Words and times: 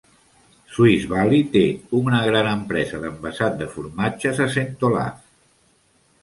Swiss 0.75 1.03
Valey 1.11 1.43
té 1.55 1.61
una 1.99 2.21
gran 2.29 2.49
empresa 2.53 3.03
d'envasat 3.03 3.61
de 3.61 3.69
formatges 3.75 4.41
a 4.47 4.49
St. 4.55 4.75
Olaf. 4.91 5.23